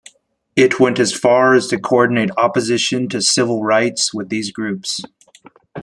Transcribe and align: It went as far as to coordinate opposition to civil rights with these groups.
It 0.55 0.79
went 0.79 0.97
as 0.97 1.13
far 1.13 1.53
as 1.53 1.67
to 1.67 1.79
coordinate 1.79 2.31
opposition 2.35 3.07
to 3.09 3.21
civil 3.21 3.63
rights 3.63 4.11
with 4.11 4.29
these 4.29 4.51
groups. 4.51 5.01